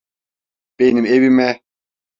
[0.79, 1.63] Benim evime.